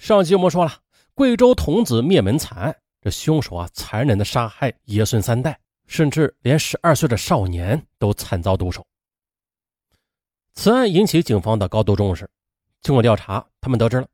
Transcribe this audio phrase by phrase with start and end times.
[0.00, 0.72] 上集我们说了，
[1.14, 8.82] 贵州童子灭门惨案，这凶手啊，残忍的杀害爷孙三代，甚至连十二岁的少年都惨遭毒手。
[10.54, 12.26] 此案引起警方的高度重视。
[12.80, 14.06] 经过调查，他们得知了，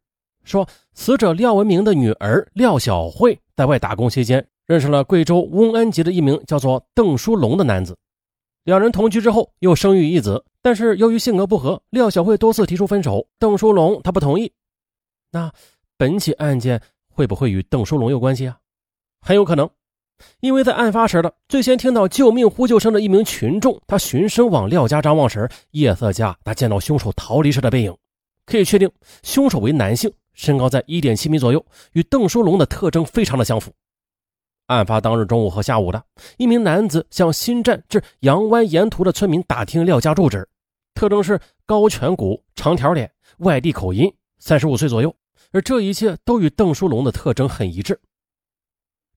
[0.43, 7.97] 说死者廖文明的女儿廖小慧在外打工期间，认识了贵州瓮安籍的一名叫做邓书龙的男子。
[8.65, 14.53] 两人同居之后，又生育一子，但是由于性格不合，廖小慧多次提出分手，邓书龙他不同意。
[15.31, 15.53] 那。
[15.99, 18.59] 本起案件会不会与邓书龙有关系啊？
[19.21, 19.69] 很有可能，
[20.41, 27.97] 因为在案发时的最先听到救命呼救声的一名群众，他循声往廖家张望时，夜色下他见到凶手逃离时的背影，
[28.45, 28.91] 可以确定
[29.23, 33.73] 凶手为男性，身高在一点七米左右，与邓书龙的特征非常的相符。
[34.67, 36.05] 案发当日中午和下午的
[36.37, 40.47] 一名男子向新站至杨湾沿途的村民打听廖家住址，
[40.95, 45.15] 特征是高颧骨、长条脸、外地口音，三十五岁左右。
[45.57, 47.99] 而这一切都与邓书龙的特征很一致。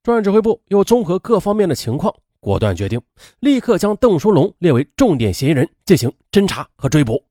[0.02, 3.02] 专案指挥部又综合各方面的情况，果断决定
[3.42, 7.22] 立刻将邓书龙列为重点嫌疑人进行侦查和追捕。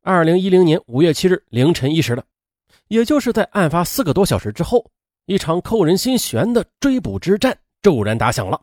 [0.00, 2.24] 二零一零年五月七日凌晨一时的，
[2.88, 4.90] 也就是在案发四个多小时之后，
[5.26, 8.58] 一场扣人心弦的追捕之战骤然打响了。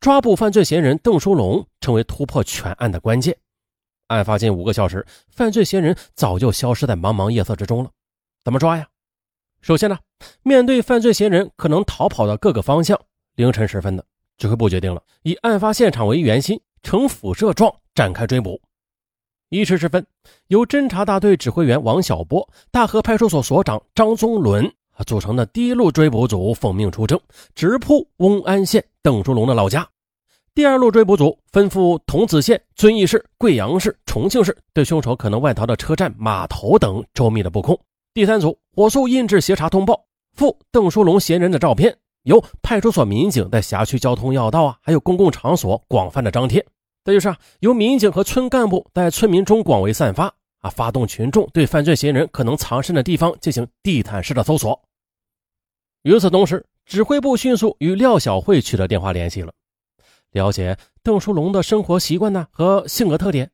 [0.00, 3.36] 抓捕犯罪嫌疑人邓书龙成为突破全案的关键。
[4.06, 7.90] 案发近五个小时，犯罪嫌疑人早就消失在茫茫夜色之中了。
[8.44, 8.86] 怎么抓呀？
[9.60, 9.98] 首先呢，
[10.42, 13.00] 面对犯罪嫌疑人可能逃跑的各个方向，
[13.36, 14.04] 凌晨时分的
[14.36, 18.60] 指挥部决定了以案发现场为圆心，呈辐射状展开追捕。
[19.50, 20.04] 一时时分，
[20.48, 27.20] 由侦查大队指挥员王小波、大河派出所所长张宗伦啊组成的第一路追捕组奉命出征，
[27.54, 29.86] 直扑瓮安县邓书龙的老家。
[30.54, 37.78] 第二路追捕组吩咐桐梓县、遵义市、贵阳市、重庆市，对凶手可能外逃的车站、码头等周密的布控。
[38.14, 46.62] 第三组火速印制协查通报，附邓书龙嫌疑人的照片，由派出所民警在辖区交通要道啊，还有公共场所广泛的张贴。
[47.04, 50.26] 再就是啊，由民警和村干部在村民中广为散发
[50.58, 54.78] 啊，发动群众对犯罪嫌疑人可能藏身的地方进行地毯式的搜索。
[56.02, 59.54] 与此同时，指挥部迅速与廖小慧取得电话联系了，
[60.32, 63.50] 了解邓书龙的生活习惯呢和性格特点。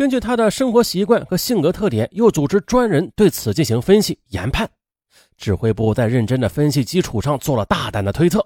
[0.00, 4.66] 根据他的生活习惯和性格特点，又组织专人对此进行分析研判。
[5.36, 8.40] 指挥部在认真的分析基础上，做了大胆的推测。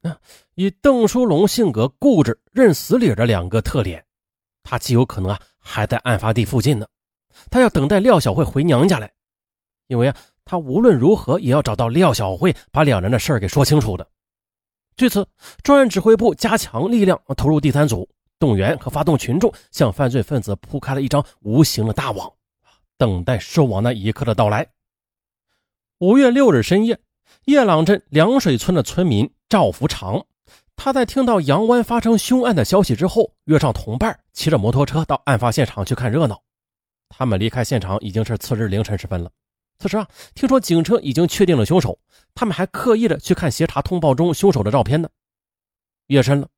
[0.00, 0.18] 啊，
[0.54, 4.02] 以邓书龙性格固执、认死理的两个特点，
[4.62, 6.86] 他极有可能啊还在案发地附近呢。
[7.50, 9.12] 他要等待廖小慧回娘家来，
[9.88, 14.08] 因为啊，他无论如何也要找到廖小慧，把两人的事儿给说清楚的。
[14.96, 15.28] 据此，
[15.62, 18.08] 专案指挥部加强力量，投入第三组。
[18.38, 22.32] 动员和发动群众，向犯罪分子铺开了一张无形的大网，
[22.98, 24.66] 等待收网那一刻的到来。
[25.98, 26.98] 五月六日深夜，
[27.46, 30.26] 叶朗镇凉水村的村民赵福长，
[30.76, 36.42] 他在听到杨湾发生凶案的消息之后，约上同伴骑着摩托车到案发现场去看热闹。
[37.08, 39.30] 他们离开现场已经是次日凌晨时分了。
[39.78, 41.98] 此时啊，听说警车已经确定了凶手，
[42.34, 45.08] 他们还刻意的去看协查通报中凶手的照片呢。
[46.08, 46.48] 夜深了。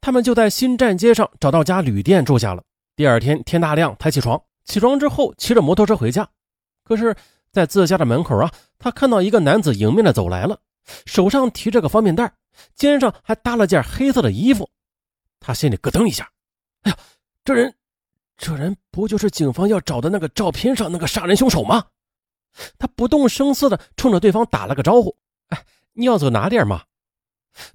[0.00, 2.62] 他们就在新站街上找到家旅店住下了。
[2.96, 6.28] 第二天天大亮才起床，起床之后骑着摩托车回家。
[6.84, 7.14] 可是，
[7.52, 10.58] 在自家的门口啊，他看到一个男子迎面的走来了，
[11.04, 12.32] 手上提着个方便袋，
[12.74, 14.68] 肩上还搭了件黑色的衣服。
[15.40, 16.30] 他心里咯噔一下，
[16.82, 16.98] 哎呀，
[17.44, 17.74] 这人，
[18.36, 21.84] 这人不就是警方要找的那个照片上那个杀人凶手吗？
[22.78, 25.16] 他不动声色的冲着对方打了个招呼
[25.50, 26.82] ：“哎，你要走哪点吗？”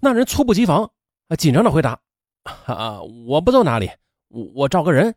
[0.01, 0.89] 那人猝不及防。
[1.29, 1.35] 啊！
[1.37, 1.97] 紧张的回答
[2.43, 3.89] ：“啊，我不走哪里，
[4.29, 5.15] 我我找个人。”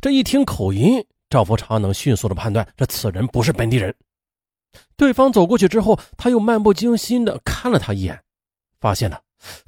[0.00, 3.94] 这一听口音，赵福长能迅速的判断这此人不是本地人。
[4.96, 8.22] 对方走过去之后，他又漫不经心的看了他一眼，
[8.80, 9.18] 发现呢，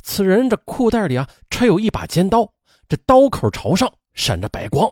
[0.03, 2.49] 此人这裤袋里啊揣有一把尖刀，
[2.89, 4.89] 这刀口朝上，闪着白光。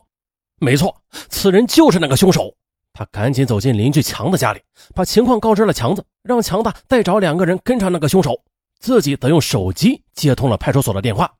[0.58, 2.54] 没错，此人就是那个凶手。
[2.92, 4.60] 他赶紧走进邻居强子家里，
[4.94, 8.42] 把情况告知了强子，让强子再找两个人跟上那个凶手。
[8.80, 11.32] 自己则用手机接通了派出所的电话。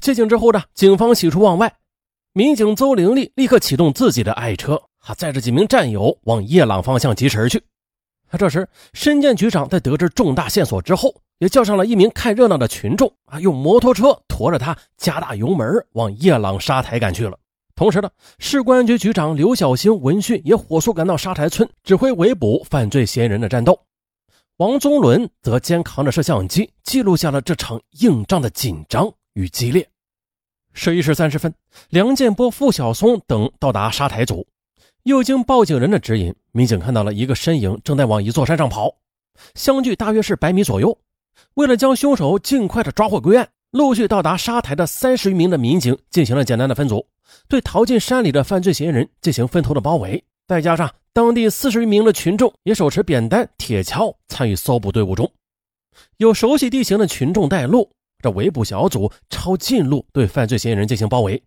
[0.00, 1.72] 接警之后呢，警方喜出望外，
[2.32, 7.62] 民警邹玲丽立刻启动自己的爱车，还载着几名战友往夜朗方向疾驰而去。
[8.30, 17.38] 啊这时，申建局长在得知重大线索之后，也叫上了一名看热闹的群众啊，用摩托车驮着他，加大油门往夜朗沙台赶去了。
[17.74, 23.78] 同时呢，市公安局局长刘小星闻讯也火速赶到沙台村，指挥围捕犯罪嫌疑人的战斗。
[24.56, 29.88] 王宗伦则肩扛着摄像机，记录下了这场硬仗的紧张与激烈。
[30.72, 31.52] 十一时三十分，
[31.90, 34.46] 梁建波、付晓松等到达沙台组，
[35.02, 38.96] 又经报警人的指引，民警看到了一个身影正在往一座山上跑，
[39.54, 40.98] 相距大约是百米左右。
[41.54, 47.06] 为了将凶手尽快的抓获归案，陆续到达沙台的三十余名的民警进行了简单的分组，
[47.48, 50.22] 对逃进山里的犯罪嫌疑人进行分头的包围。
[50.46, 55.30] 再加上当地四十余名的群众也手持扁担、铁锹参与搜捕队伍中，
[56.16, 57.90] 有熟悉地形的群众带路，
[58.22, 61.42] 这围捕小组抄近路对犯罪嫌疑人进行包围。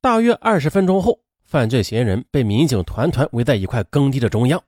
[0.00, 4.60] 大约二十分钟后，犯罪嫌疑人被民警团团围在一块耕地的中央，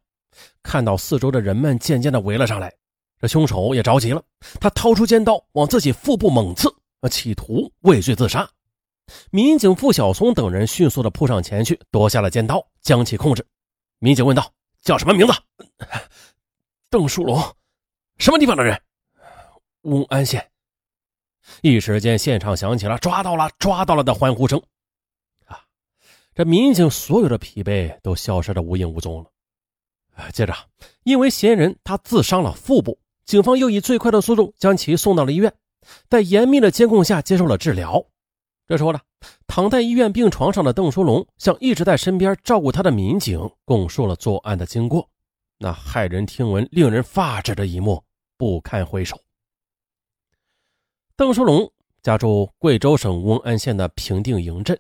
[0.62, 2.70] 看到四周的人们渐渐的围了上来。
[3.19, 4.23] 这凶手也着急了，
[4.61, 6.69] 他掏出尖刀往自己腹部猛刺，
[7.11, 8.49] 企图畏罪自杀。
[9.31, 13.46] 民警付小松等人迅速的扑上前去，夺下了尖刀，将其控制。
[14.00, 14.52] 民警问道
[14.82, 15.32] ：“叫什么名字？”
[16.90, 17.40] 邓树龙。
[18.19, 18.81] 什么地方的人？
[19.82, 20.51] 瓮安县。
[21.61, 24.62] 一时间，现场响起了“抓到了，抓到了”的欢呼声。
[25.47, 25.61] 啊，
[26.35, 29.31] 这民警所有的疲惫都消失的无影无踪了。
[30.15, 30.55] 啊接着，
[31.05, 32.99] 因为嫌疑人他自伤了腹部。
[33.25, 35.53] 警方又以最快的速度将其送到了医院，
[36.09, 38.05] 在严密的监控下接受了治疗。
[38.67, 39.00] 这时候呢，
[39.47, 45.09] 躺在医院病床上的邓书龙向一直在身边照顾他的民警供述了作案的经过。
[45.59, 48.03] 那骇人听闻、令人发指的一幕
[48.37, 49.19] 不堪回首。
[51.14, 51.70] 邓书龙
[52.03, 54.79] 家住贵州省瓮安县的平定营镇，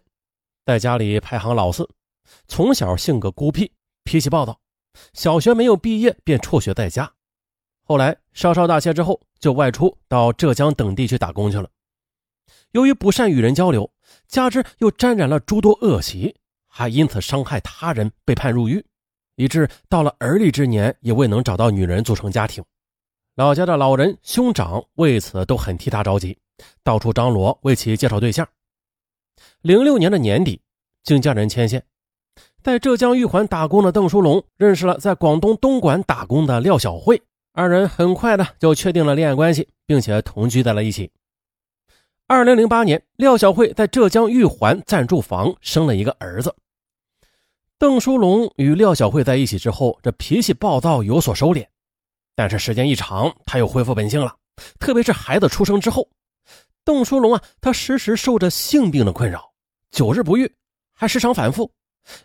[0.64, 1.86] 在家里排行老四，
[2.48, 3.70] 从小性格孤僻，
[4.02, 4.58] 脾气暴躁，
[5.12, 7.12] 小学没有毕业便辍学在家。
[7.84, 11.68] 后来稍稍大些之后，就外出到浙江等地去打工去了。
[12.70, 13.92] 由于不善与人交流，
[14.26, 16.34] 加之又沾染了诸多恶习，
[16.66, 18.82] 还因此伤害他人，被判入狱，
[19.36, 22.64] 以致到了而立之年也未能找到女人组成家庭。
[23.34, 26.36] 老家的老人兄长为此都很替他着急，
[26.84, 28.46] 到处张罗为其介绍对象。
[29.62, 30.60] 零六年的年底，
[31.02, 31.82] 经家人牵线，
[32.62, 37.22] 在浙江玉环打工的邓书龙认识了在广东东莞打工的廖小慧。
[37.54, 41.10] 二人很快的就确定了恋爱关系，并且同居在了一起。
[42.26, 46.54] 二零零八年，廖小慧在浙江玉环暂住房生了一个儿子。
[47.78, 51.66] 邓书龙与廖小慧在一起之后，这脾气暴躁有所收敛，
[52.34, 54.34] 但是时间一长，他又恢复本性了。
[54.78, 56.08] 特别是孩子出生之后，
[56.84, 59.52] 邓书龙啊，他时时受着性病的困扰，
[59.90, 60.50] 久日不愈，
[60.92, 61.70] 还时常反复。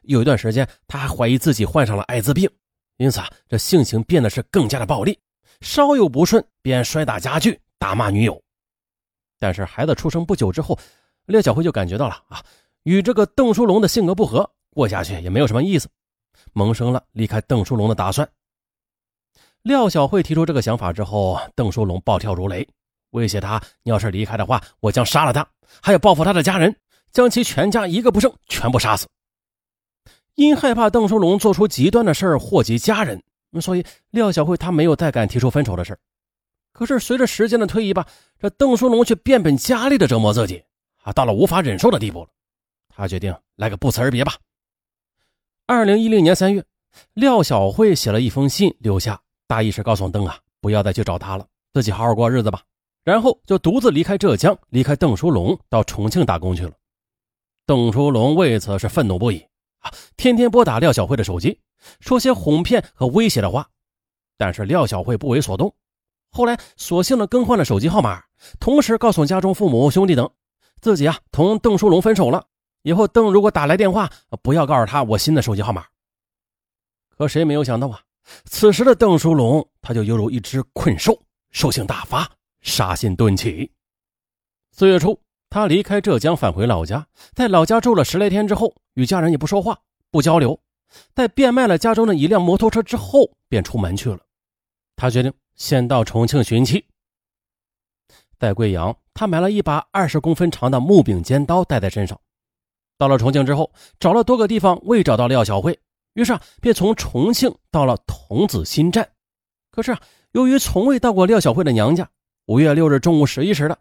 [0.04, 2.50] 有一段时间，他还怀疑自己患上了艾滋病。
[2.98, 5.20] 因此啊，这性情变得是更加的暴力，
[5.62, 8.42] 稍有不顺便摔打家具、打骂女友。
[9.40, 10.78] 但是孩子出生不久之后，
[11.26, 12.44] 廖小慧就感觉到了啊，
[12.84, 15.88] 与这个邓书龙的性格不合，过下去也没有什么意思，
[16.54, 18.28] 萌生了离开邓书龙的打算。
[19.68, 22.66] 廖小慧提出这个想法之后，邓书龙暴跳如雷，
[23.10, 25.46] 威胁他：“你要是离开的话，我将杀了他，
[25.82, 26.74] 还要报复他的家人，
[27.12, 29.06] 将其全家一个不剩全部杀死。”
[30.36, 33.22] 因害怕邓书龙做出极端的事儿祸及家人，
[33.60, 36.00] 所以廖小慧她没有再敢提出分手的事
[36.72, 38.08] 可是随着时间的推移吧，
[38.40, 40.64] 这邓书龙却变本加厉的折磨自己，
[41.04, 42.30] 啊，到了无法忍受的地步了。
[42.88, 44.36] 他决定来个不辞而别吧。
[45.66, 46.64] 二零一零年三月，
[47.14, 52.62] 廖小慧写了一封信留下，大意是告诉邓啊，不要再去找他了，自己好好过日子吧。
[53.04, 56.74] 然后就独自离开浙江，离开邓书龙，到重庆打工去了。
[57.66, 59.40] 邓书龙为此是愤怒不已。
[59.80, 61.58] 啊，天天拨打廖小慧的手机，
[62.02, 63.70] 说些哄骗和威胁的话，
[64.38, 65.74] 但是廖小慧不为所动。
[66.32, 68.22] 后来索性的更换了手机号码，
[68.60, 70.30] 同时告诉家中父母、兄弟等，
[70.82, 72.46] 自己啊同邓书龙分手了。
[72.82, 75.86] 以后邓如果打来电话，不要告诉他我新的手机号码。
[77.18, 78.02] 可谁没有想到啊，
[78.46, 82.30] 此时的邓书龙他就犹如一只困兽，兽性大发，
[82.62, 83.72] 杀心顿起。
[84.72, 85.20] 四月初。
[85.50, 89.80] 他离开浙江，返回老家，在老家住了十来天之后，与家人也不说话、
[90.12, 90.60] 不交流。
[91.16, 94.20] 在变卖了家中的一辆摩托车之后，便出门去了。
[94.98, 96.86] 他决定先到重庆寻妻。
[98.38, 102.20] 在贵阳，他买了一把二十公分长的木柄尖刀带在身上。
[102.98, 105.80] 到了重庆之后，找了多个地方未找到廖小慧，
[106.18, 109.08] 于是啊，便从重庆到了桐梓新站。
[109.70, 112.10] 可是啊，由于从未到过廖小慧的娘家，
[112.48, 113.78] 五月六日中午十一时的。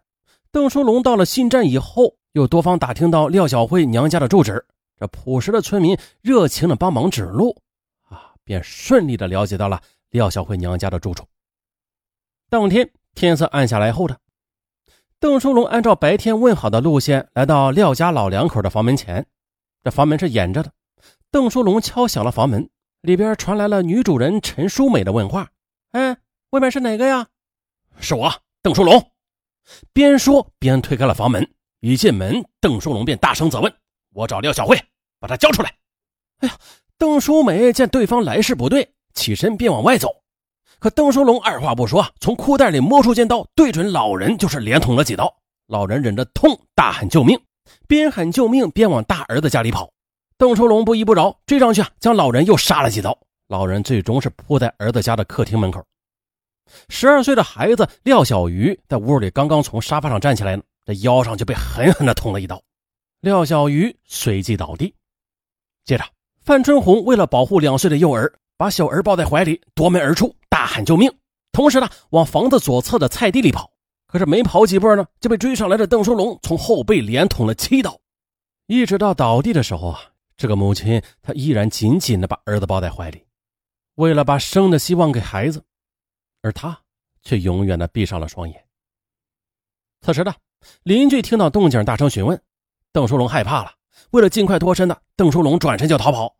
[0.51, 4.63] 邓书龙到了新站以后，又多方打听到廖小慧娘家的住址。
[4.99, 7.59] 这朴实的村民热情的帮忙指路，
[8.03, 11.25] 啊，便顺利的了解到了廖小慧娘家的住处。
[12.51, 14.15] 当天天色暗下来后的，
[15.19, 19.25] 邓书龙按照白天问好的路线来到廖家老两口的房门前。
[19.83, 20.71] 这房门是掩着的，
[21.29, 22.69] 邓书龙敲响了房门，
[23.01, 25.49] 里边传来了女主人陈淑美的问话
[25.91, 26.15] ：“哎，
[26.51, 27.27] 外面是哪个呀
[27.99, 29.11] ？”“是我，邓书龙。”
[29.91, 31.45] 边说边推开了房门，
[31.81, 33.71] 一进门，邓书龙便大声责问
[34.15, 34.81] ：“我找廖小慧，
[35.19, 35.75] 把她交出来！”
[36.39, 36.55] 哎呀，
[36.97, 40.09] 邓淑美见对方来势不对，起身便往外走。
[40.79, 45.35] 可邓书龙二话不说，从裤袋里摸出尖刀，对准老人就是连捅了几刀。
[45.67, 47.37] 老人忍着痛，大喊救命，
[47.85, 49.91] 边喊救命边往大儿子家里跑。
[50.37, 53.17] 邓淑龙不依不饶，追上去啊，将老人又杀了几刀。
[53.47, 55.83] 老人最终是扑在儿子家的客厅门口。
[56.89, 62.61] 十二岁的孩子廖小鱼在屋里刚刚从沙发上站起来呢，这腰上就被狠狠地捅了一刀，
[63.21, 64.93] 廖小鱼随即倒地。
[65.85, 66.03] 接着，
[66.41, 71.11] 范春红为了保护两岁的幼儿，把小儿抱在怀里，夺门而出，大喊救命，
[71.51, 73.71] 同时呢，往房子左侧的菜地里跑。
[74.05, 77.99] 可是没跑几步呢，就被追上来的邓书龙从后背连捅了七刀，
[78.67, 79.99] 一直到倒地的时候啊，
[80.37, 83.25] 这个母亲她依然紧紧地把儿子抱在怀里，
[83.95, 85.61] 为了把生的希望给孩子。
[86.43, 86.79] 而他
[87.23, 88.65] 却永远的闭上了双眼。
[90.01, 90.33] 此时的
[90.83, 92.39] 邻居听到动静，大声询问，
[92.93, 93.73] 邓淑龙害怕了，
[94.11, 96.37] 为了尽快脱身呢，邓淑龙转身就逃跑。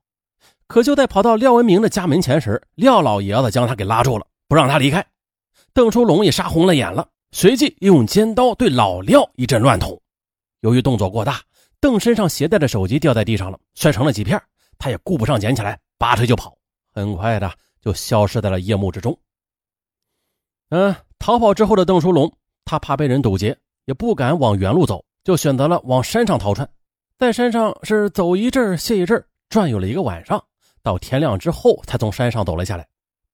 [0.68, 5.06] 可就在跑到廖文明的家门前时，廖老爷子将他给拉住了，不让他离开。
[5.74, 10.00] 邓淑龙也杀红了眼了，随即用尖刀对老廖一阵乱捅。
[10.62, 11.42] 由于动作过大，
[11.80, 14.42] 邓身上携带的手机掉在地上了，摔成了几片，
[14.78, 16.58] 他也顾不上捡起来，拔腿就跑，
[16.94, 19.18] 很快的就消失在了夜幕之中。
[20.70, 22.32] 嗯，逃跑之后的邓书龙，
[22.66, 26.68] 他怕被人堵截，也不敢往原路走，就选择了往山上逃窜。
[27.18, 30.44] 在山上是走一阵歇一阵，转悠了一个晚上，
[30.84, 32.88] 到天亮之后才从山上走了下来。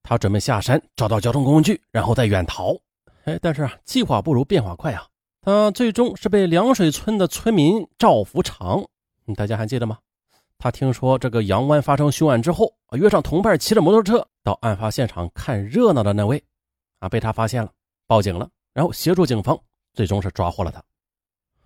[0.04, 2.76] 他准备下山找到交通工具，然后再远逃。
[3.24, 5.08] 哎，但是啊，计划不如变化快啊！
[5.46, 8.82] 他最终是被凉水村的村民赵福长，
[9.36, 10.00] 大家还记得吗？
[10.58, 16.42] 他听说这个杨湾发生凶案之后，约上同伴骑着摩托车到案发现场看热闹的那位。
[17.00, 17.10] 啊！
[17.10, 17.70] 被他发现了，
[18.08, 19.60] 报警了，然后协助警方，
[19.94, 20.82] 最终是抓获了他。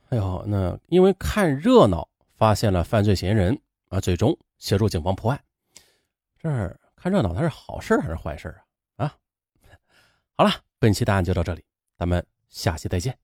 [0.10, 3.56] 哎呦，那因为看热闹发现了犯罪嫌疑人
[3.90, 5.40] 啊，最终协助警方破案。
[6.42, 8.48] 这儿看热闹，他是好事还是坏事
[8.96, 9.06] 啊？
[9.06, 9.16] 啊！
[10.34, 11.64] 好了，本期答案就到这里，
[11.96, 13.16] 咱们下期再见。